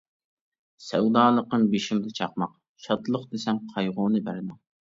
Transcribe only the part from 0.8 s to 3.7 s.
سەۋدالىقىم بېشىمدا چاقماق، شادلىق دېسەم